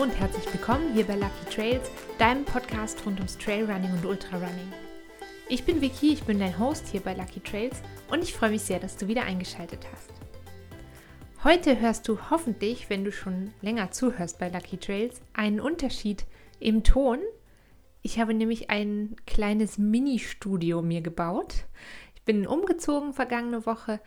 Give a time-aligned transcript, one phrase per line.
[0.00, 4.72] Hallo und herzlich willkommen hier bei Lucky Trails, deinem Podcast rund ums Trailrunning und Ultrarunning.
[5.50, 8.62] Ich bin Vicky, ich bin dein Host hier bei Lucky Trails und ich freue mich
[8.62, 10.10] sehr, dass du wieder eingeschaltet hast.
[11.44, 16.24] Heute hörst du hoffentlich, wenn du schon länger zuhörst bei Lucky Trails, einen Unterschied
[16.60, 17.18] im Ton.
[18.00, 21.66] Ich habe nämlich ein kleines Mini-Studio mir gebaut.
[22.14, 24.00] Ich bin umgezogen vergangene Woche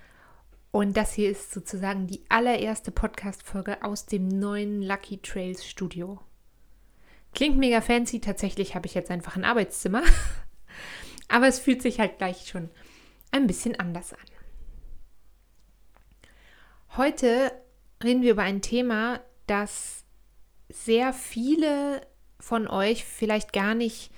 [0.74, 6.20] und das hier ist sozusagen die allererste Podcast-Folge aus dem neuen Lucky Trails Studio.
[7.36, 10.02] Klingt mega fancy, tatsächlich habe ich jetzt einfach ein Arbeitszimmer.
[11.28, 12.72] Aber es fühlt sich halt gleich schon
[13.30, 14.20] ein bisschen anders an.
[16.98, 17.52] Heute
[18.04, 20.04] reden wir über ein Thema, das
[20.70, 22.02] sehr viele
[22.40, 24.12] von euch vielleicht gar nicht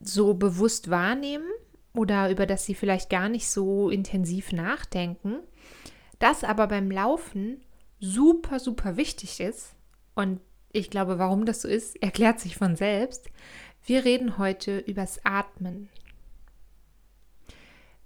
[0.00, 1.48] so bewusst wahrnehmen
[1.94, 5.38] oder über das sie vielleicht gar nicht so intensiv nachdenken
[6.22, 7.60] das aber beim Laufen
[7.98, 9.74] super, super wichtig ist.
[10.14, 10.40] Und
[10.72, 13.28] ich glaube, warum das so ist, erklärt sich von selbst.
[13.84, 15.88] Wir reden heute übers Atmen.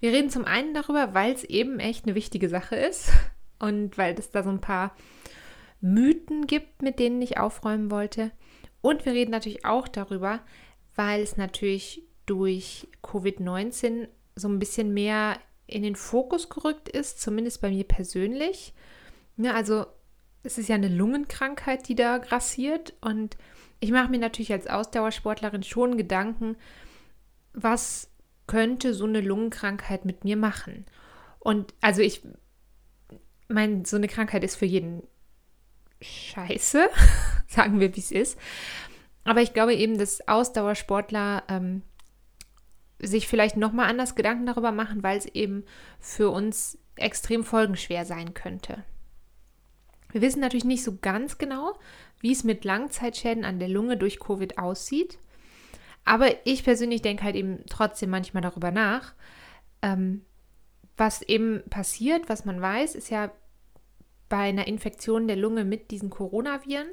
[0.00, 3.11] Wir reden zum einen darüber, weil es eben echt eine wichtige Sache ist
[3.59, 4.94] und weil es da so ein paar
[5.81, 8.33] Mythen gibt, mit denen ich aufräumen wollte.
[8.81, 10.41] Und wir reden natürlich auch darüber,
[10.94, 17.61] weil es natürlich durch Covid-19 so ein bisschen mehr in den Fokus gerückt ist, zumindest
[17.61, 18.75] bei mir persönlich.
[19.36, 19.86] Ja, also
[20.42, 23.36] es ist ja eine Lungenkrankheit, die da grassiert und
[23.81, 26.56] ich mache mir natürlich als Ausdauersportlerin schon Gedanken,
[27.53, 28.11] was
[28.47, 30.87] könnte so eine Lungenkrankheit mit mir machen?
[31.41, 32.22] Und also ich
[33.48, 35.03] meine, so eine Krankheit ist für jeden
[36.00, 36.89] scheiße,
[37.48, 38.39] sagen wir, wie es ist.
[39.25, 41.83] Aber ich glaube eben, dass Ausdauersportler ähm,
[42.99, 45.65] sich vielleicht nochmal anders Gedanken darüber machen, weil es eben
[46.01, 48.85] für uns extrem folgenschwer sein könnte.
[50.11, 51.79] Wir wissen natürlich nicht so ganz genau,
[52.21, 55.19] wie es mit Langzeitschäden an der Lunge durch Covid aussieht.
[56.05, 59.12] Aber ich persönlich denke halt eben trotzdem manchmal darüber nach.
[59.83, 60.25] Ähm,
[60.97, 63.31] was eben passiert, was man weiß, ist ja
[64.29, 66.89] bei einer Infektion der Lunge mit diesen Coronaviren,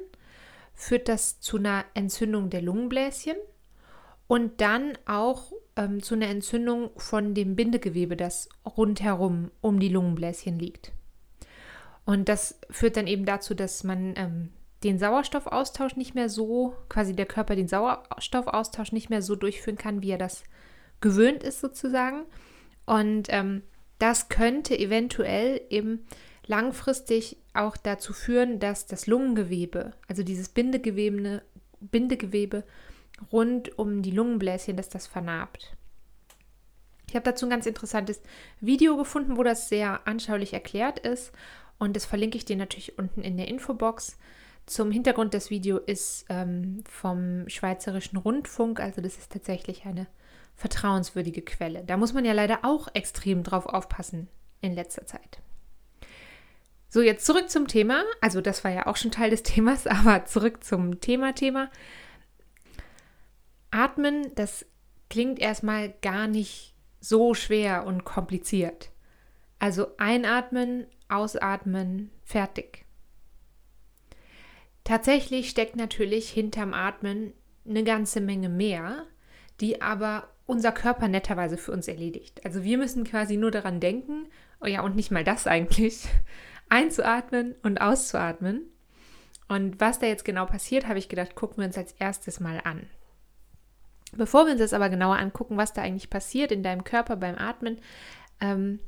[0.74, 3.36] führt das zu einer Entzündung der Lungenbläschen
[4.26, 10.58] und dann auch ähm, zu einer Entzündung von dem Bindegewebe, das rundherum um die Lungenbläschen
[10.58, 10.92] liegt.
[12.04, 14.50] Und das führt dann eben dazu, dass man ähm,
[14.82, 20.02] den Sauerstoffaustausch nicht mehr so, quasi der Körper den Sauerstoffaustausch nicht mehr so durchführen kann,
[20.02, 20.44] wie er das
[21.00, 22.24] gewöhnt ist sozusagen.
[22.84, 23.62] Und ähm,
[23.98, 26.06] das könnte eventuell eben
[26.46, 31.42] langfristig auch dazu führen, dass das Lungengewebe, also dieses Bindegewebe,
[31.80, 32.64] Bindegewebe
[33.32, 35.76] rund um die Lungenbläschen, dass das vernarbt.
[37.08, 38.20] Ich habe dazu ein ganz interessantes
[38.60, 41.32] Video gefunden, wo das sehr anschaulich erklärt ist
[41.78, 44.18] und das verlinke ich dir natürlich unten in der Infobox.
[44.66, 50.06] Zum Hintergrund des Videos ist ähm, vom Schweizerischen Rundfunk, also das ist tatsächlich eine
[50.56, 51.84] vertrauenswürdige Quelle.
[51.84, 54.28] Da muss man ja leider auch extrem drauf aufpassen
[54.60, 55.40] in letzter Zeit.
[56.88, 58.04] So, jetzt zurück zum Thema.
[58.20, 61.70] Also das war ja auch schon Teil des Themas, aber zurück zum Thema-Thema.
[63.74, 64.64] Atmen, das
[65.10, 68.90] klingt erstmal gar nicht so schwer und kompliziert.
[69.58, 72.84] Also einatmen, ausatmen, fertig.
[74.84, 77.32] Tatsächlich steckt natürlich hinterm Atmen
[77.68, 79.06] eine ganze Menge mehr,
[79.60, 82.44] die aber unser Körper netterweise für uns erledigt.
[82.44, 84.28] Also wir müssen quasi nur daran denken,
[84.60, 86.06] oh ja, und nicht mal das eigentlich,
[86.68, 88.62] einzuatmen und auszuatmen.
[89.48, 92.60] Und was da jetzt genau passiert, habe ich gedacht, gucken wir uns als erstes mal
[92.62, 92.88] an.
[94.16, 97.36] Bevor wir uns das aber genauer angucken, was da eigentlich passiert in deinem Körper beim
[97.36, 97.78] Atmen,
[98.40, 98.80] ähm,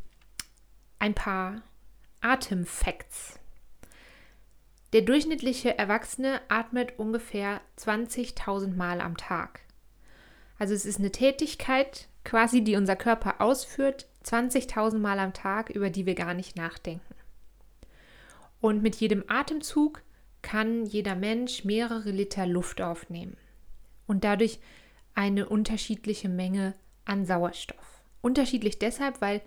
[0.99, 1.63] ein paar
[2.21, 3.39] Atemfacts.
[4.93, 9.61] Der durchschnittliche Erwachsene atmet ungefähr 20.000 Mal am Tag.
[10.59, 15.91] Also es ist eine Tätigkeit quasi, die unser Körper ausführt, 20.000 Mal am Tag, über
[15.91, 17.15] die wir gar nicht nachdenken.
[18.61, 20.03] Und mit jedem Atemzug
[20.43, 23.37] kann jeder Mensch mehrere Liter Luft aufnehmen.
[24.07, 24.61] Und dadurch
[25.17, 26.75] eine unterschiedliche Menge
[27.05, 28.03] an Sauerstoff.
[28.21, 29.43] Unterschiedlich deshalb, weil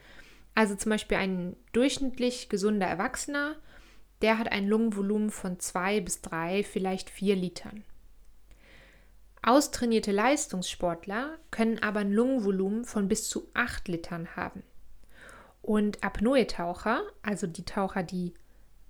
[0.56, 3.56] also zum Beispiel ein durchschnittlich gesunder Erwachsener,
[4.22, 7.86] der hat ein Lungenvolumen von zwei bis drei, vielleicht vier Litern.
[9.42, 14.64] Austrainierte Leistungssportler können aber ein Lungenvolumen von bis zu acht Litern haben.
[15.62, 18.34] Und Apnoe-Taucher, also die Taucher, die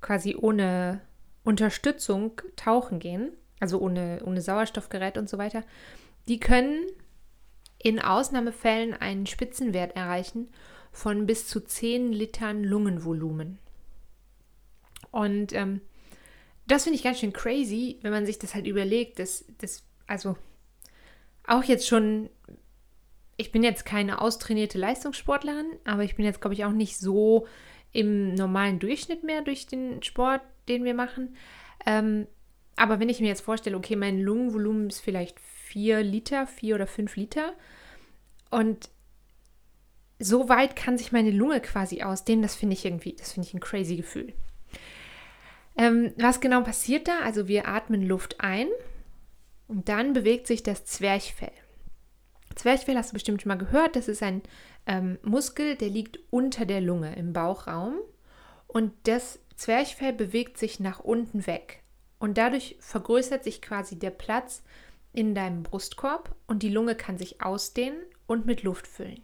[0.01, 1.01] quasi ohne
[1.43, 5.63] Unterstützung tauchen gehen, also ohne, ohne Sauerstoffgerät und so weiter,
[6.29, 6.85] die können
[7.79, 10.49] in Ausnahmefällen einen Spitzenwert erreichen
[10.91, 13.57] von bis zu 10 Litern Lungenvolumen.
[15.11, 15.81] Und ähm,
[16.67, 20.37] das finde ich ganz schön crazy, wenn man sich das halt überlegt, dass das, also
[21.47, 22.29] auch jetzt schon,
[23.35, 27.47] ich bin jetzt keine austrainierte Leistungssportlerin, aber ich bin jetzt, glaube ich, auch nicht so
[27.91, 31.35] im normalen Durchschnitt mehr durch den Sport, den wir machen.
[31.87, 32.27] Ähm,
[32.75, 35.39] aber wenn ich mir jetzt vorstelle, okay, mein Lungenvolumen ist vielleicht
[35.69, 37.54] 4 Liter, 4 oder 5 Liter
[38.50, 38.89] und
[40.18, 43.54] so weit kann sich meine Lunge quasi ausdehnen, das finde ich irgendwie, das finde ich
[43.54, 44.33] ein crazy Gefühl.
[45.77, 47.19] Ähm, was genau passiert da?
[47.19, 48.68] Also wir atmen Luft ein
[49.68, 51.54] und dann bewegt sich das Zwerchfell.
[52.56, 54.42] Zwerchfell hast du bestimmt schon mal gehört, das ist ein
[54.88, 58.00] ähm, Muskel, der liegt unter der Lunge im Bauchraum
[58.68, 61.83] und das Zwerchfell bewegt sich nach unten weg
[62.18, 64.63] und dadurch vergrößert sich quasi der Platz
[65.13, 67.97] in deinem Brustkorb und die Lunge kann sich ausdehnen
[68.27, 69.21] und mit Luft füllen.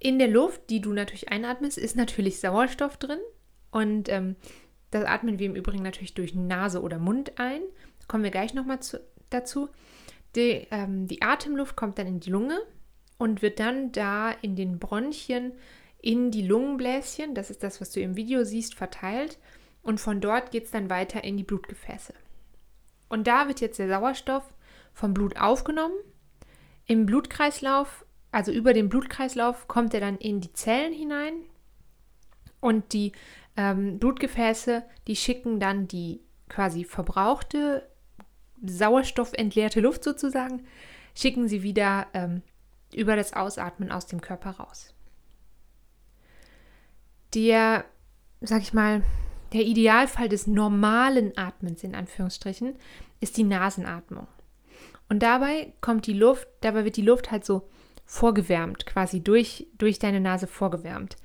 [0.00, 3.20] In der Luft, die du natürlich einatmest, ist natürlich Sauerstoff drin
[3.70, 4.36] und ähm,
[4.90, 7.62] das atmen wir im Übrigen natürlich durch Nase oder Mund ein.
[8.06, 8.78] Kommen wir gleich nochmal
[9.30, 9.68] dazu.
[10.34, 12.60] Die, ähm, die Atemluft kommt dann in die Lunge
[13.18, 15.52] und wird dann da in den Bronchien
[16.00, 19.38] in die Lungenbläschen, das ist das, was du im Video siehst, verteilt.
[19.82, 22.14] Und von dort geht es dann weiter in die Blutgefäße.
[23.08, 24.44] Und da wird jetzt der Sauerstoff
[24.92, 25.96] vom Blut aufgenommen.
[26.86, 31.34] Im Blutkreislauf, also über den Blutkreislauf, kommt er dann in die Zellen hinein.
[32.60, 33.12] Und die
[33.56, 37.88] ähm, Blutgefäße, die schicken dann die quasi verbrauchte,
[38.64, 40.64] sauerstoffentleerte Luft sozusagen,
[41.14, 42.42] schicken sie wieder ähm,
[42.94, 44.94] über das Ausatmen aus dem Körper raus.
[47.34, 47.84] Der,
[48.40, 49.02] sag ich mal,
[49.52, 52.76] der Idealfall des normalen Atmens in Anführungsstrichen
[53.20, 54.26] ist die Nasenatmung.
[55.08, 57.68] Und dabei kommt die Luft, dabei wird die Luft halt so
[58.04, 61.16] vorgewärmt, quasi durch, durch deine Nase vorgewärmt.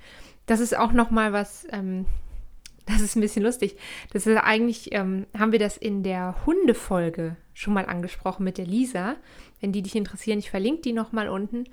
[0.46, 2.06] Das ist auch nochmal was, ähm,
[2.86, 3.76] das ist ein bisschen lustig.
[4.12, 8.66] Das ist eigentlich, ähm, haben wir das in der Hundefolge schon mal angesprochen mit der
[8.66, 9.16] Lisa.
[9.60, 11.64] Wenn die dich interessieren, ich verlinke die nochmal unten.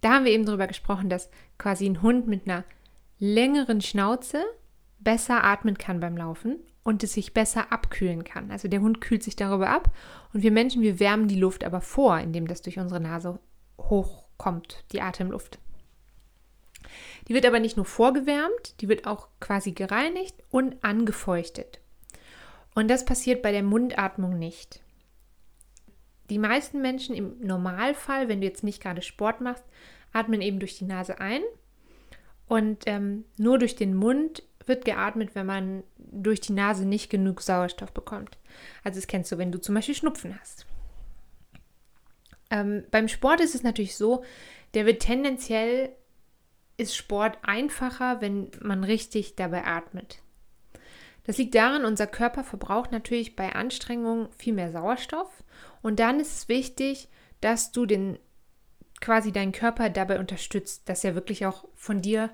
[0.00, 2.64] Da haben wir eben darüber gesprochen, dass quasi ein Hund mit einer
[3.18, 4.44] längeren Schnauze
[4.98, 8.50] besser atmen kann beim Laufen und es sich besser abkühlen kann.
[8.50, 9.94] Also der Hund kühlt sich darüber ab
[10.32, 13.38] und wir Menschen, wir wärmen die Luft aber vor, indem das durch unsere Nase
[13.78, 15.58] hochkommt, die Atemluft.
[17.28, 21.80] Die wird aber nicht nur vorgewärmt, die wird auch quasi gereinigt und angefeuchtet.
[22.74, 24.80] Und das passiert bei der Mundatmung nicht.
[26.30, 29.64] Die meisten Menschen im Normalfall, wenn du jetzt nicht gerade Sport machst,
[30.12, 31.42] atmen eben durch die Nase ein
[32.46, 37.40] und ähm, nur durch den Mund wird geatmet, wenn man durch die Nase nicht genug
[37.42, 38.38] Sauerstoff bekommt.
[38.84, 40.66] Also das kennst du, wenn du zum Beispiel Schnupfen hast.
[42.50, 44.24] Ähm, beim Sport ist es natürlich so,
[44.74, 45.90] der wird tendenziell
[46.76, 50.22] ist Sport einfacher, wenn man richtig dabei atmet.
[51.24, 55.44] Das liegt daran, unser Körper verbraucht natürlich bei Anstrengung viel mehr Sauerstoff
[55.82, 57.08] und dann ist es wichtig,
[57.40, 58.18] dass du den
[59.00, 62.30] quasi deinen Körper dabei unterstützt, dass er wirklich auch von dir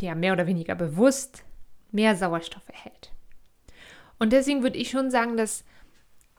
[0.00, 1.44] ja mehr oder weniger bewusst
[1.92, 3.12] mehr Sauerstoff erhält.
[4.18, 5.64] Und deswegen würde ich schon sagen, dass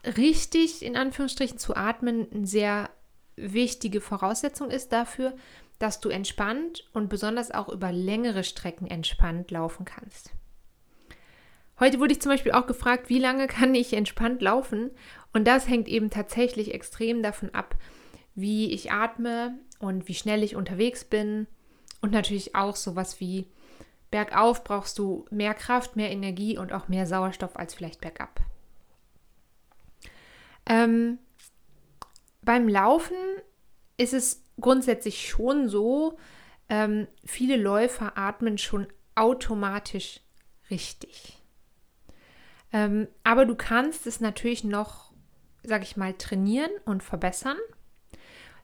[0.06, 2.89] richtig in Anführungsstrichen zu atmen eine sehr
[3.36, 5.34] wichtige Voraussetzung ist dafür,
[5.79, 10.32] dass du entspannt und besonders auch über längere Strecken entspannt laufen kannst.
[11.79, 14.91] Heute wurde ich zum Beispiel auch gefragt, wie lange kann ich entspannt laufen?
[15.34, 17.75] Und das hängt eben tatsächlich extrem davon ab,
[18.36, 21.48] wie ich atme und wie schnell ich unterwegs bin.
[22.01, 23.48] Und natürlich auch sowas wie
[24.10, 28.41] bergauf brauchst du mehr Kraft, mehr Energie und auch mehr Sauerstoff als vielleicht bergab.
[30.65, 31.20] Ähm,
[32.41, 33.15] beim Laufen
[33.98, 36.17] ist es grundsätzlich schon so,
[36.70, 40.22] ähm, viele Läufer atmen schon automatisch
[40.70, 41.38] richtig.
[42.74, 45.12] Ähm, aber du kannst es natürlich noch,
[45.63, 47.58] sag ich mal, trainieren und verbessern.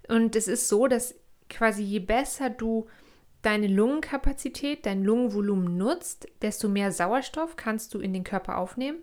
[0.07, 1.15] Und es ist so, dass
[1.49, 2.87] quasi je besser du
[3.41, 8.99] deine Lungenkapazität, dein Lungenvolumen nutzt, desto mehr Sauerstoff kannst du in den Körper aufnehmen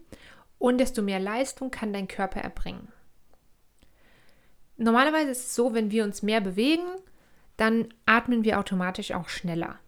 [0.59, 2.89] und desto mehr Leistung kann dein Körper erbringen.
[4.77, 6.85] Normalerweise ist es so, wenn wir uns mehr bewegen,
[7.57, 9.79] dann atmen wir automatisch auch schneller.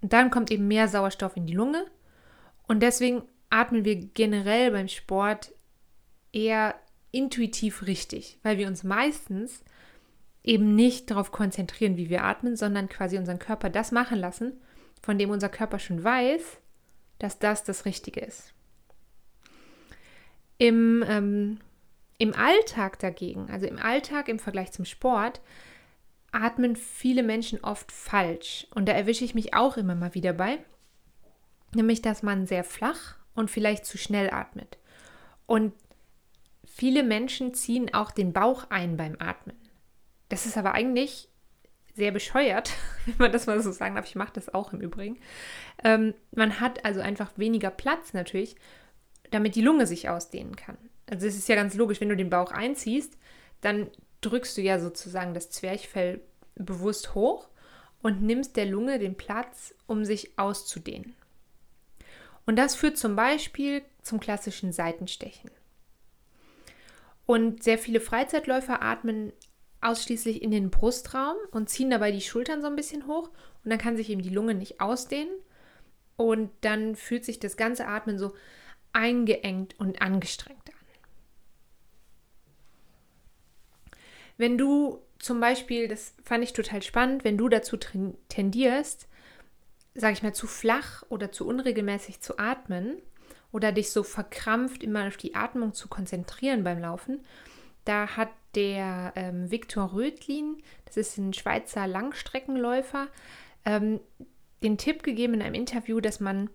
[0.00, 1.84] Und dann kommt eben mehr Sauerstoff in die Lunge.
[2.66, 5.52] Und deswegen atmen wir generell beim Sport
[6.32, 6.74] eher
[7.10, 9.62] intuitiv richtig, weil wir uns meistens
[10.44, 14.60] eben nicht darauf konzentrieren, wie wir atmen, sondern quasi unseren Körper das machen lassen,
[15.02, 16.58] von dem unser Körper schon weiß,
[17.18, 18.52] dass das das Richtige ist.
[20.58, 21.58] Im ähm,
[22.22, 25.40] im Alltag dagegen, also im Alltag im Vergleich zum Sport,
[26.30, 28.68] atmen viele Menschen oft falsch.
[28.72, 30.58] Und da erwische ich mich auch immer mal wieder bei.
[31.74, 34.78] Nämlich, dass man sehr flach und vielleicht zu schnell atmet.
[35.46, 35.72] Und
[36.64, 39.56] viele Menschen ziehen auch den Bauch ein beim Atmen.
[40.32, 41.28] Das ist aber eigentlich
[41.94, 42.70] sehr bescheuert,
[43.04, 44.06] wenn man das mal so sagen darf.
[44.06, 45.18] Ich mache das auch im Übrigen.
[45.84, 48.56] Ähm, man hat also einfach weniger Platz natürlich,
[49.30, 50.78] damit die Lunge sich ausdehnen kann.
[51.10, 53.18] Also es ist ja ganz logisch, wenn du den Bauch einziehst,
[53.60, 53.90] dann
[54.22, 56.22] drückst du ja sozusagen das Zwerchfell
[56.54, 57.50] bewusst hoch
[58.00, 61.14] und nimmst der Lunge den Platz, um sich auszudehnen.
[62.46, 65.50] Und das führt zum Beispiel zum klassischen Seitenstechen.
[67.26, 69.34] Und sehr viele Freizeitläufer atmen
[69.82, 73.28] ausschließlich in den Brustraum und ziehen dabei die Schultern so ein bisschen hoch
[73.64, 75.32] und dann kann sich eben die Lunge nicht ausdehnen
[76.16, 78.34] und dann fühlt sich das ganze Atmen so
[78.92, 80.74] eingeengt und angestrengt an.
[84.36, 89.06] Wenn du zum Beispiel, das fand ich total spannend, wenn du dazu tendierst,
[89.94, 92.96] sage ich mal, zu flach oder zu unregelmäßig zu atmen
[93.52, 97.20] oder dich so verkrampft immer auf die Atmung zu konzentrieren beim Laufen,
[97.84, 103.08] da hat der ähm, Viktor Rötlin, das ist ein Schweizer Langstreckenläufer,
[103.64, 104.00] ähm,
[104.62, 106.50] den Tipp gegeben in einem Interview, dass man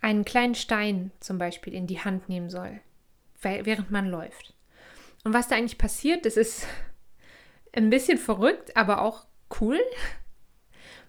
[0.00, 2.80] einen kleinen Stein zum Beispiel in die Hand nehmen soll,
[3.40, 4.54] während man läuft.
[5.24, 6.66] Und was da eigentlich passiert, das ist
[7.72, 9.26] ein bisschen verrückt, aber auch
[9.60, 9.80] cool.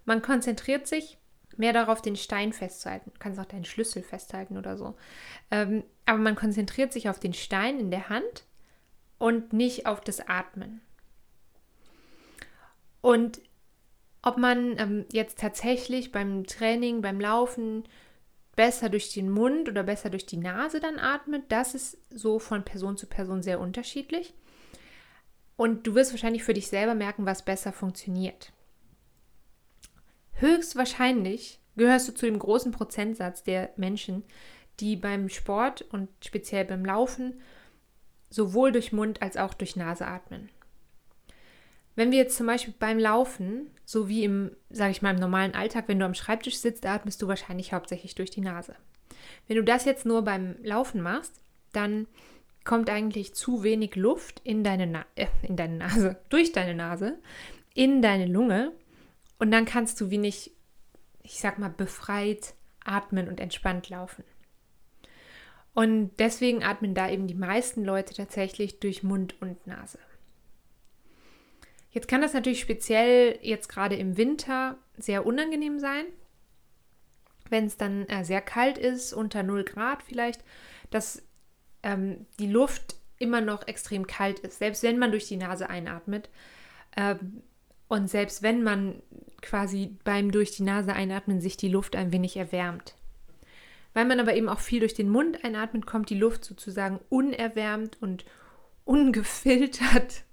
[0.05, 1.17] Man konzentriert sich
[1.57, 3.11] mehr darauf, den Stein festzuhalten.
[3.13, 4.95] Du kannst auch deinen Schlüssel festhalten oder so.
[5.51, 8.45] Ähm, aber man konzentriert sich auf den Stein in der Hand
[9.23, 10.81] und nicht auf das Atmen.
[12.99, 13.39] Und
[14.21, 17.85] ob man ähm, jetzt tatsächlich beim Training, beim Laufen
[18.57, 22.65] besser durch den Mund oder besser durch die Nase dann atmet, das ist so von
[22.65, 24.33] Person zu Person sehr unterschiedlich.
[25.55, 28.51] Und du wirst wahrscheinlich für dich selber merken, was besser funktioniert.
[30.33, 34.25] Höchstwahrscheinlich gehörst du zu dem großen Prozentsatz der Menschen,
[34.81, 37.39] die beim Sport und speziell beim Laufen
[38.33, 40.49] sowohl durch Mund als auch durch Nase atmen.
[41.95, 45.53] Wenn wir jetzt zum Beispiel beim Laufen, so wie im, sage ich mal, im normalen
[45.53, 48.75] Alltag, wenn du am Schreibtisch sitzt, atmest du wahrscheinlich hauptsächlich durch die Nase.
[49.47, 52.07] Wenn du das jetzt nur beim Laufen machst, dann
[52.63, 57.19] kommt eigentlich zu wenig Luft in deine, Na äh, in deine Nase, durch deine Nase,
[57.75, 58.71] in deine Lunge
[59.37, 60.51] und dann kannst du wenig,
[61.21, 64.23] ich sag mal, befreit atmen und entspannt laufen.
[65.73, 69.97] Und deswegen atmen da eben die meisten Leute tatsächlich durch Mund und Nase.
[71.91, 76.05] Jetzt kann das natürlich speziell jetzt gerade im Winter sehr unangenehm sein,
[77.49, 80.43] wenn es dann äh, sehr kalt ist, unter 0 Grad vielleicht,
[80.89, 81.23] dass
[81.83, 86.29] ähm, die Luft immer noch extrem kalt ist, selbst wenn man durch die Nase einatmet.
[86.97, 87.43] Ähm,
[87.87, 89.03] und selbst wenn man
[89.41, 92.95] quasi beim durch die Nase einatmen sich die Luft ein wenig erwärmt.
[93.93, 98.01] Weil man aber eben auch viel durch den Mund einatmet, kommt die Luft sozusagen unerwärmt
[98.01, 98.25] und
[98.85, 100.23] ungefiltert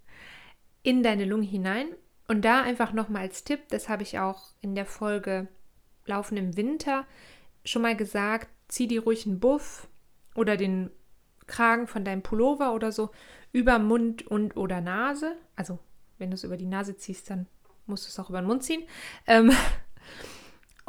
[0.83, 1.89] in deine Lunge hinein.
[2.27, 5.49] Und da einfach nochmal als Tipp, das habe ich auch in der Folge
[6.07, 7.07] Laufen im Winter
[7.65, 9.89] schon mal gesagt, zieh dir ruhig einen Buff
[10.35, 10.91] oder den
[11.47, 13.11] Kragen von deinem Pullover oder so
[13.53, 15.37] über Mund und oder Nase.
[15.57, 15.79] Also
[16.19, 17.47] wenn du es über die Nase ziehst, dann
[17.87, 18.85] musst du es auch über den Mund ziehen.
[19.27, 19.53] Ähm,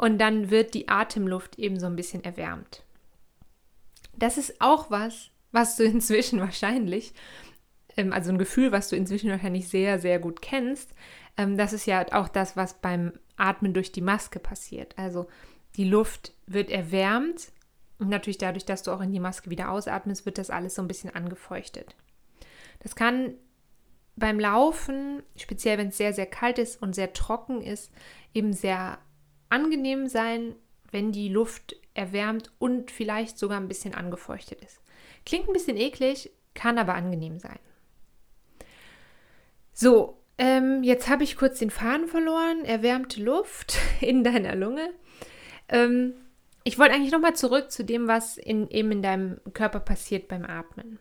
[0.02, 2.82] und dann wird die Atemluft eben so ein bisschen erwärmt.
[4.16, 7.14] Das ist auch was, was du inzwischen wahrscheinlich,
[7.96, 10.90] ähm, also ein Gefühl, was du inzwischen wahrscheinlich sehr, sehr gut kennst.
[11.36, 14.98] Ähm, das ist ja auch das, was beim Atmen durch die Maske passiert.
[14.98, 15.28] Also
[15.76, 17.52] die Luft wird erwärmt
[18.00, 20.82] und natürlich dadurch, dass du auch in die Maske wieder ausatmest, wird das alles so
[20.82, 21.94] ein bisschen angefeuchtet.
[22.80, 23.34] Das kann
[24.16, 27.92] beim Laufen, speziell wenn es sehr, sehr kalt ist und sehr trocken ist,
[28.34, 28.98] eben sehr
[29.52, 30.56] angenehm sein,
[30.90, 34.80] wenn die Luft erwärmt und vielleicht sogar ein bisschen angefeuchtet ist.
[35.24, 37.58] Klingt ein bisschen eklig, kann aber angenehm sein.
[39.72, 42.64] So, ähm, jetzt habe ich kurz den Faden verloren.
[42.64, 44.90] Erwärmte Luft in deiner Lunge.
[45.68, 46.14] Ähm,
[46.64, 50.44] ich wollte eigentlich nochmal zurück zu dem, was in, eben in deinem Körper passiert beim
[50.44, 50.98] Atmen.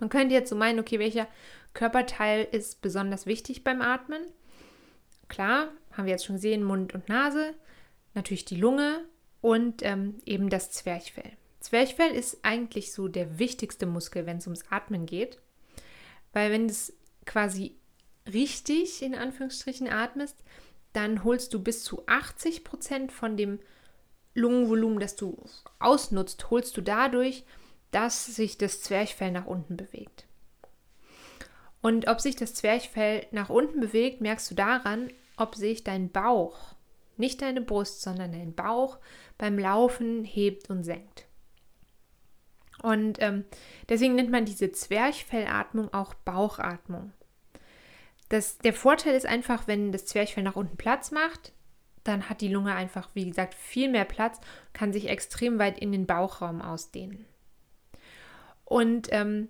[0.00, 1.28] Man könnte jetzt so meinen, okay, welcher
[1.72, 4.22] Körperteil ist besonders wichtig beim Atmen?
[5.28, 7.54] Klar, haben wir jetzt schon gesehen, Mund und Nase,
[8.14, 9.04] natürlich die Lunge
[9.40, 11.32] und ähm, eben das Zwerchfell.
[11.60, 15.40] Zwerchfell ist eigentlich so der wichtigste Muskel, wenn es ums Atmen geht,
[16.32, 17.76] weil wenn es quasi
[18.32, 20.36] richtig in Anführungsstrichen atmest,
[20.92, 23.58] dann holst du bis zu 80 Prozent von dem
[24.34, 25.42] Lungenvolumen, das du
[25.78, 27.44] ausnutzt, holst du dadurch,
[27.90, 30.25] dass sich das Zwerchfell nach unten bewegt.
[31.82, 36.74] Und ob sich das Zwerchfell nach unten bewegt, merkst du daran, ob sich dein Bauch,
[37.16, 38.98] nicht deine Brust, sondern dein Bauch
[39.38, 41.26] beim Laufen hebt und senkt.
[42.82, 43.44] Und ähm,
[43.88, 47.12] deswegen nennt man diese Zwerchfellatmung auch Bauchatmung.
[48.28, 51.52] Das, der Vorteil ist einfach, wenn das Zwerchfell nach unten Platz macht,
[52.04, 54.40] dann hat die Lunge einfach, wie gesagt, viel mehr Platz,
[54.72, 57.24] kann sich extrem weit in den Bauchraum ausdehnen.
[58.64, 59.48] Und ähm,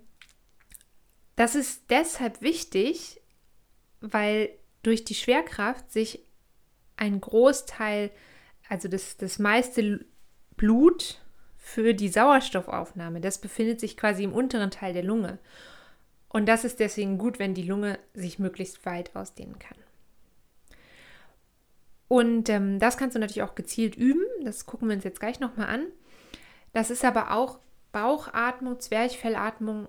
[1.37, 3.21] das ist deshalb wichtig,
[4.01, 4.49] weil
[4.83, 6.25] durch die Schwerkraft sich
[6.97, 8.11] ein Großteil,
[8.67, 10.03] also das, das meiste
[10.57, 11.21] Blut
[11.57, 15.37] für die Sauerstoffaufnahme, das befindet sich quasi im unteren Teil der Lunge.
[16.27, 19.77] Und das ist deswegen gut, wenn die Lunge sich möglichst weit ausdehnen kann.
[22.07, 24.23] Und ähm, das kannst du natürlich auch gezielt üben.
[24.43, 25.85] Das gucken wir uns jetzt gleich nochmal an.
[26.73, 27.59] Das ist aber auch
[27.91, 29.87] Bauchatmung, Zwerchfellatmung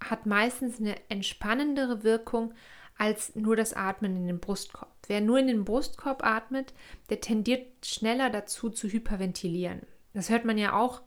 [0.00, 2.54] hat meistens eine entspannendere Wirkung
[2.96, 4.94] als nur das Atmen in den Brustkorb.
[5.06, 6.74] Wer nur in den Brustkorb atmet,
[7.08, 9.82] der tendiert schneller dazu zu hyperventilieren.
[10.12, 11.02] Das hört man ja auch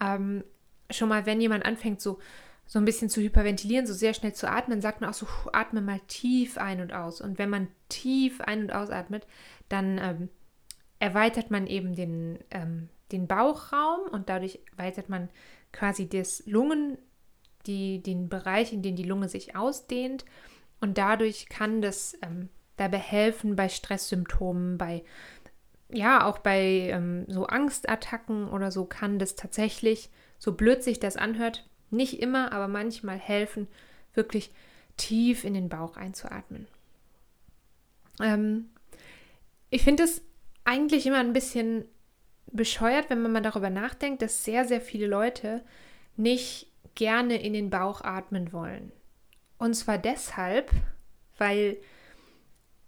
[0.00, 0.44] ähm,
[0.90, 2.18] schon mal, wenn jemand anfängt, so,
[2.66, 5.80] so ein bisschen zu hyperventilieren, so sehr schnell zu atmen, sagt man auch so, atme
[5.80, 7.20] mal tief ein und aus.
[7.20, 9.26] Und wenn man tief ein- und ausatmet,
[9.68, 10.28] dann ähm,
[10.98, 15.28] erweitert man eben den, ähm, den Bauchraum und dadurch erweitert man
[15.72, 16.98] quasi das Lungen,
[17.66, 20.24] die, den Bereich, in dem die Lunge sich ausdehnt.
[20.80, 25.04] Und dadurch kann das ähm, dabei helfen bei Stresssymptomen, bei
[25.92, 31.16] ja, auch bei ähm, so Angstattacken oder so kann das tatsächlich, so blöd sich das
[31.16, 33.66] anhört, nicht immer, aber manchmal helfen,
[34.14, 34.52] wirklich
[34.96, 36.66] tief in den Bauch einzuatmen.
[38.20, 38.70] Ähm,
[39.70, 40.22] ich finde es
[40.64, 41.84] eigentlich immer ein bisschen
[42.52, 45.62] bescheuert, wenn man mal darüber nachdenkt, dass sehr, sehr viele Leute
[46.16, 46.69] nicht
[47.00, 48.92] gerne in den Bauch atmen wollen.
[49.56, 50.70] Und zwar deshalb,
[51.38, 51.78] weil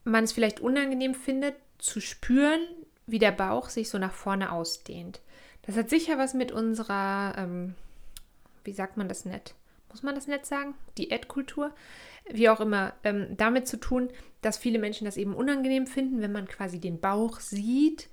[0.04, 2.60] man es vielleicht unangenehm findet, zu spüren,
[3.06, 5.22] wie der Bauch sich so nach vorne ausdehnt.
[5.62, 7.74] Das hat sicher was mit unserer, ähm,
[8.64, 9.54] wie sagt man das nett?
[9.88, 10.74] Muss man das nett sagen?
[10.98, 11.74] Diätkultur?
[12.30, 14.10] Wie auch immer, ähm, damit zu tun,
[14.42, 18.10] dass viele Menschen das eben unangenehm finden, wenn man quasi den Bauch sieht.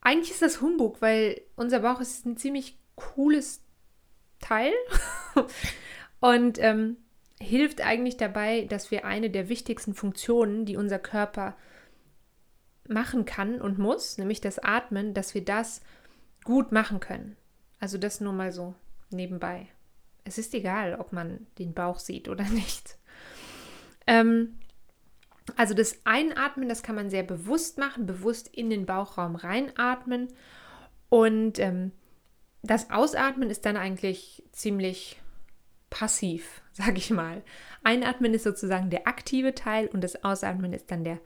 [0.00, 3.67] Eigentlich ist das Humbug, weil unser Bauch ist ein ziemlich cooles
[4.40, 4.72] Teil
[6.20, 6.96] und ähm,
[7.40, 11.56] hilft eigentlich dabei, dass wir eine der wichtigsten Funktionen, die unser Körper
[12.88, 15.82] machen kann und muss, nämlich das Atmen, dass wir das
[16.44, 17.36] gut machen können.
[17.80, 18.74] Also das nur mal so
[19.10, 19.68] nebenbei.
[20.24, 22.96] Es ist egal, ob man den Bauch sieht oder nicht.
[24.06, 24.58] Ähm,
[25.56, 30.28] also das Einatmen, das kann man sehr bewusst machen, bewusst in den Bauchraum reinatmen.
[31.08, 31.92] Und ähm,
[32.62, 35.20] das Ausatmen ist dann eigentlich ziemlich
[35.90, 37.42] passiv, sage ich mal.
[37.82, 41.20] Einatmen ist sozusagen der aktive Teil und das Ausatmen ist dann der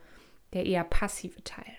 [0.53, 1.73] der eher passive Teil.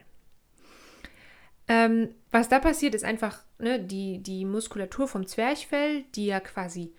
[1.66, 6.92] Ähm, was da passiert, ist einfach ne, die, die Muskulatur vom Zwerchfell, die ja quasi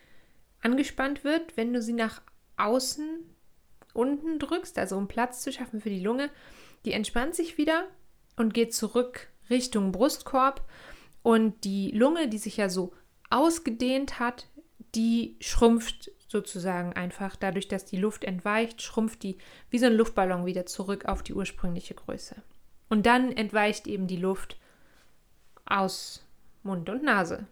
[0.61, 2.21] angespannt wird, wenn du sie nach
[2.57, 3.19] außen
[3.93, 6.29] unten drückst, also um Platz zu schaffen für die Lunge,
[6.85, 7.87] die entspannt sich wieder
[8.37, 10.67] und geht zurück Richtung Brustkorb.
[11.25, 12.93] Und die Lunge, die sich ja so
[13.31, 14.45] ausgedehnt hat,
[14.93, 17.35] die schrumpft sozusagen einfach.
[17.35, 19.39] Dadurch, dass die Luft entweicht, schrumpft die
[19.71, 22.35] wie so ein Luftballon wieder zurück auf die ursprüngliche Größe.
[22.89, 24.59] Und dann entweicht eben die Luft
[25.65, 26.23] aus
[26.61, 27.47] Mund und Nase.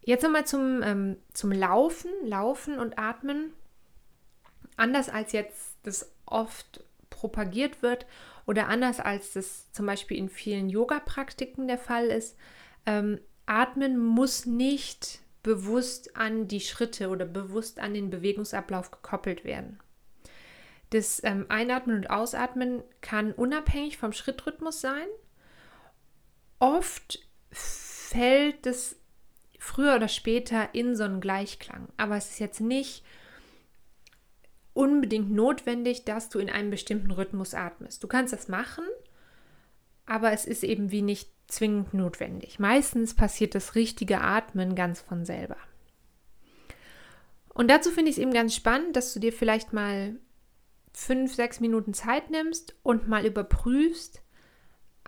[0.00, 3.52] Jetzt nochmal zum, ähm, zum Laufen, Laufen und Atmen.
[4.76, 8.06] Anders als jetzt das oft propagiert wird
[8.48, 12.34] oder anders als das zum Beispiel in vielen Yoga-Praktiken der Fall ist,
[12.86, 19.78] ähm, Atmen muss nicht bewusst an die Schritte oder bewusst an den Bewegungsablauf gekoppelt werden.
[20.88, 25.06] Das ähm, Einatmen und Ausatmen kann unabhängig vom Schrittrhythmus sein.
[26.58, 27.18] Oft
[27.50, 28.96] fällt es
[29.58, 33.04] früher oder später in so einen Gleichklang, aber es ist jetzt nicht
[34.78, 38.04] unbedingt notwendig, dass du in einem bestimmten Rhythmus atmest.
[38.04, 38.84] Du kannst das machen,
[40.06, 42.60] aber es ist eben wie nicht zwingend notwendig.
[42.60, 45.56] Meistens passiert das richtige Atmen ganz von selber.
[47.48, 50.14] Und dazu finde ich es eben ganz spannend, dass du dir vielleicht mal
[50.92, 54.22] fünf, sechs Minuten Zeit nimmst und mal überprüfst,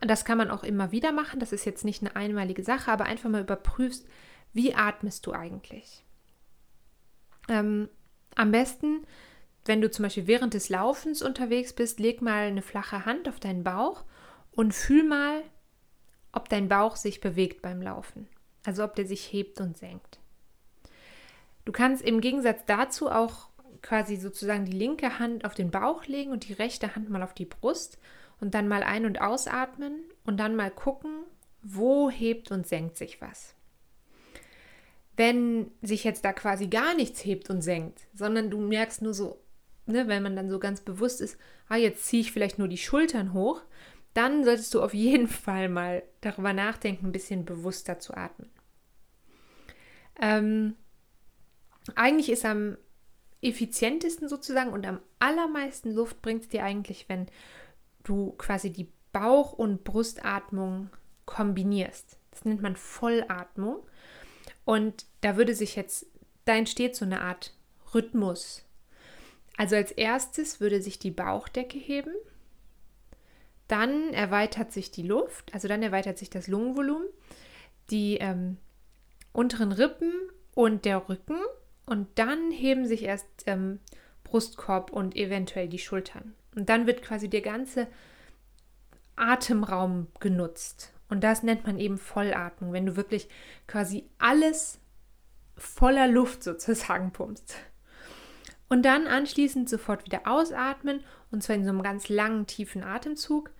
[0.00, 3.04] das kann man auch immer wieder machen, das ist jetzt nicht eine einmalige Sache, aber
[3.04, 4.04] einfach mal überprüfst,
[4.52, 6.04] wie atmest du eigentlich.
[7.48, 7.88] Ähm,
[8.34, 9.06] am besten,
[9.64, 13.40] wenn du zum Beispiel während des Laufens unterwegs bist, leg mal eine flache Hand auf
[13.40, 14.04] deinen Bauch
[14.52, 15.42] und fühl mal,
[16.32, 18.28] ob dein Bauch sich bewegt beim Laufen.
[18.64, 20.18] Also ob der sich hebt und senkt.
[21.64, 23.48] Du kannst im Gegensatz dazu auch
[23.82, 27.34] quasi sozusagen die linke Hand auf den Bauch legen und die rechte Hand mal auf
[27.34, 27.98] die Brust
[28.40, 31.24] und dann mal ein- und ausatmen und dann mal gucken,
[31.62, 33.54] wo hebt und senkt sich was.
[35.20, 39.38] wenn sich jetzt da quasi gar nichts hebt und senkt, sondern du merkst nur so,
[39.86, 41.38] ne, wenn man dann so ganz bewusst ist,
[41.68, 43.62] ah, jetzt ziehe ich vielleicht nur die Schultern hoch,
[44.14, 48.50] dann solltest du auf jeden Fall mal darüber nachdenken, ein bisschen bewusster zu atmen.
[50.20, 50.76] Ähm,
[51.94, 52.76] eigentlich ist am
[53.42, 57.26] effizientesten sozusagen und am allermeisten Luft bringt es dir eigentlich, wenn
[58.04, 60.90] du quasi die Bauch- und Brustatmung
[61.24, 62.18] kombinierst.
[62.30, 63.84] Das nennt man Vollatmung.
[64.64, 66.06] Und da würde sich jetzt,
[66.44, 67.54] da entsteht so eine Art
[67.94, 68.64] Rhythmus.
[69.60, 72.14] Also als erstes würde sich die Bauchdecke heben,
[73.68, 77.06] dann erweitert sich die Luft, also dann erweitert sich das Lungenvolumen,
[77.90, 78.56] die ähm,
[79.34, 80.14] unteren Rippen
[80.54, 81.36] und der Rücken
[81.84, 83.80] und dann heben sich erst ähm,
[84.24, 86.32] Brustkorb und eventuell die Schultern.
[86.56, 87.86] Und dann wird quasi der ganze
[89.16, 90.94] Atemraum genutzt.
[91.10, 93.28] Und das nennt man eben Vollatmung, wenn du wirklich
[93.66, 94.80] quasi alles
[95.58, 97.56] voller Luft sozusagen pumpst.
[98.70, 101.02] Und dann anschließend sofort wieder ausatmen
[101.32, 103.50] und zwar in so einem ganz langen, tiefen Atemzug.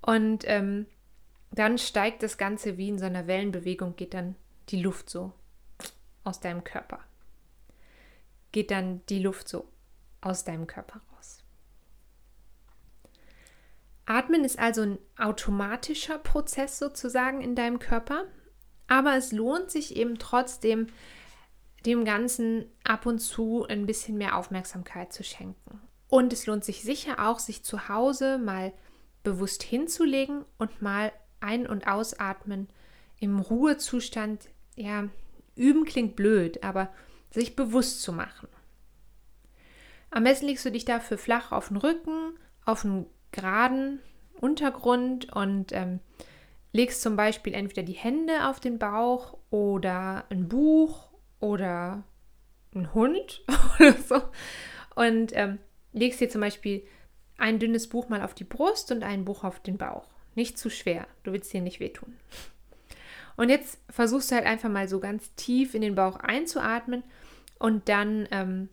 [0.00, 0.86] Und ähm,
[1.50, 4.36] dann steigt das Ganze wie in so einer Wellenbewegung, geht dann
[4.68, 5.32] die Luft so
[6.22, 7.00] aus deinem Körper.
[8.52, 9.68] Geht dann die Luft so
[10.20, 11.42] aus deinem Körper raus.
[14.06, 18.26] Atmen ist also ein automatischer Prozess sozusagen in deinem Körper,
[18.86, 20.86] aber es lohnt sich eben trotzdem,
[21.86, 25.80] dem Ganzen ab und zu ein bisschen mehr Aufmerksamkeit zu schenken.
[26.08, 28.72] Und es lohnt sich sicher auch, sich zu Hause mal
[29.22, 32.68] bewusst hinzulegen und mal ein- und ausatmen
[33.18, 34.48] im Ruhezustand.
[34.74, 35.08] Ja,
[35.54, 36.90] üben klingt blöd, aber
[37.30, 38.48] sich bewusst zu machen.
[40.10, 44.00] Am besten legst du dich dafür flach auf den Rücken, auf einen geraden
[44.40, 46.00] Untergrund und ähm,
[46.72, 51.10] legst zum Beispiel entweder die Hände auf den Bauch oder ein Buch
[51.46, 52.02] oder
[52.74, 53.44] ein Hund
[53.78, 54.22] oder so
[54.96, 55.58] und ähm,
[55.92, 56.82] legst dir zum Beispiel
[57.38, 60.06] ein dünnes Buch mal auf die Brust und ein Buch auf den Bauch.
[60.34, 62.16] Nicht zu schwer, du willst dir nicht wehtun.
[63.36, 67.04] Und jetzt versuchst du halt einfach mal so ganz tief in den Bauch einzuatmen
[67.58, 68.68] und dann ähm,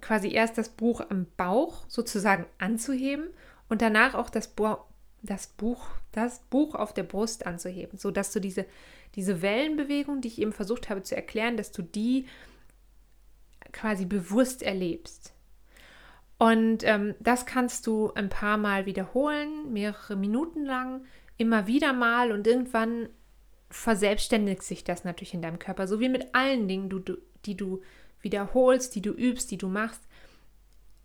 [0.00, 3.28] quasi erst das Buch am Bauch sozusagen anzuheben
[3.68, 4.78] und danach auch das, Bo
[5.22, 8.66] das, Buch, das Buch auf der Brust anzuheben, sodass du diese,
[9.14, 12.26] diese Wellenbewegung, die ich eben versucht habe zu erklären, dass du die
[13.72, 15.34] quasi bewusst erlebst.
[16.38, 21.04] Und ähm, das kannst du ein paar Mal wiederholen, mehrere Minuten lang,
[21.36, 23.08] immer wieder mal und irgendwann
[23.70, 27.56] verselbstständigt sich das natürlich in deinem Körper, so wie mit allen Dingen, du, du, die
[27.56, 27.82] du
[28.20, 30.02] wiederholst, die du übst, die du machst,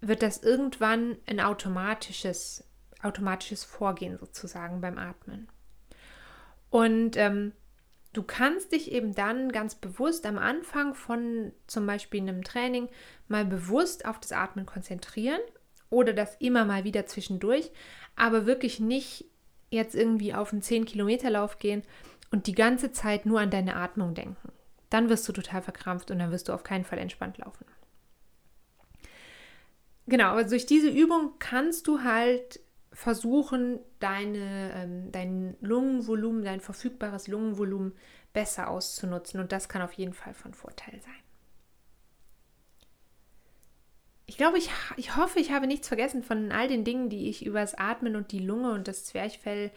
[0.01, 2.63] wird das irgendwann ein automatisches,
[3.01, 5.47] automatisches Vorgehen sozusagen beim Atmen.
[6.69, 7.53] Und ähm,
[8.13, 12.89] du kannst dich eben dann ganz bewusst am Anfang von zum Beispiel einem Training
[13.27, 15.41] mal bewusst auf das Atmen konzentrieren
[15.89, 17.71] oder das immer mal wieder zwischendurch,
[18.15, 19.25] aber wirklich nicht
[19.69, 21.83] jetzt irgendwie auf einen 10-Kilometer-Lauf gehen
[22.31, 24.51] und die ganze Zeit nur an deine Atmung denken
[24.89, 27.65] dann wirst du total verkrampft und dann wirst du auf keinen Fall entspannt laufen.
[30.07, 32.61] Genau, aber durch diese Übung kannst du halt
[32.97, 37.93] versuchen, deine, ähm, dein Lungenvolumen, dein verfügbares Lungenvolumen
[38.33, 41.13] besser auszunutzen und das kann auf jeden Fall von Vorteil sein.
[44.25, 47.45] Ich glaube, ich, ich hoffe, ich habe nichts vergessen von all den Dingen, die ich
[47.45, 49.69] über das Atmen und die Lunge und das Zwerchfell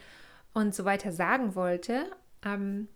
[0.55, 2.11] und so weiter sagen wollte.
[2.43, 2.87] Ähm,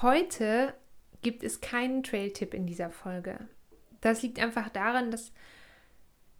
[0.00, 0.74] heute
[1.22, 3.48] gibt es keinen Trail-Tipp in dieser Folge.
[4.00, 5.32] Das liegt einfach daran, dass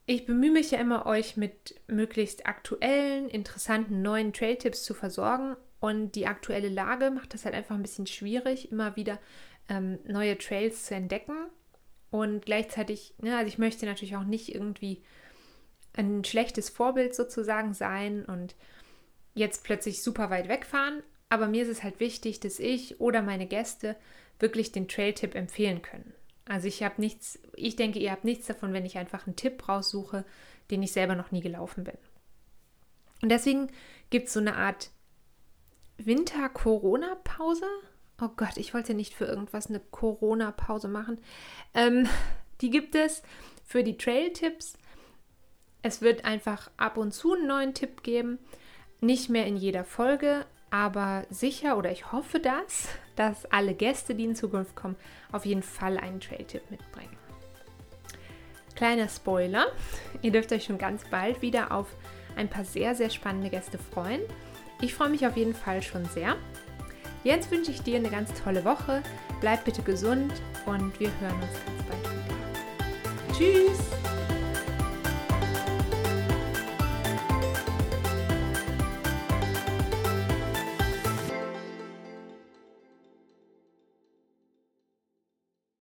[0.08, 5.54] ich bemühe mich ja immer, euch mit möglichst aktuellen, interessanten neuen Trail-Tipps zu versorgen.
[5.80, 9.20] Und die aktuelle Lage macht das halt einfach ein bisschen schwierig, immer wieder
[9.68, 11.36] ähm, neue Trails zu entdecken.
[12.10, 15.02] Und gleichzeitig, ne, also ich möchte natürlich auch nicht irgendwie
[15.92, 18.56] ein schlechtes Vorbild sozusagen sein und
[19.34, 21.02] jetzt plötzlich super weit wegfahren.
[21.28, 23.94] Aber mir ist es halt wichtig, dass ich oder meine Gäste
[24.38, 26.14] wirklich den Trail-Tipp empfehlen können.
[26.48, 29.68] Also ich habe nichts, ich denke, ihr habt nichts davon, wenn ich einfach einen Tipp
[29.68, 30.24] raussuche,
[30.70, 31.98] den ich selber noch nie gelaufen bin.
[33.20, 33.68] Und deswegen
[34.10, 34.90] gibt es so eine Art
[35.98, 37.66] Winter-Corona-Pause.
[38.20, 41.20] Oh Gott, ich wollte nicht für irgendwas eine Corona-Pause machen.
[41.74, 42.08] Ähm,
[42.62, 43.22] die gibt es
[43.64, 44.78] für die Trail-Tipps.
[45.82, 48.38] Es wird einfach ab und zu einen neuen Tipp geben.
[49.00, 54.24] Nicht mehr in jeder Folge, aber sicher oder ich hoffe das, dass alle Gäste, die
[54.24, 54.96] in Zukunft kommen,
[55.32, 57.16] auf jeden Fall einen Trail-Tipp mitbringen.
[58.74, 59.66] Kleiner Spoiler,
[60.22, 61.88] ihr dürft euch schon ganz bald wieder auf
[62.36, 64.20] ein paar sehr, sehr spannende Gäste freuen.
[64.80, 66.36] Ich freue mich auf jeden Fall schon sehr.
[67.24, 69.02] Jetzt wünsche ich dir eine ganz tolle Woche.
[69.40, 70.32] Bleib bitte gesund
[70.66, 73.36] und wir hören uns ganz bald wieder.
[73.36, 74.07] Tschüss!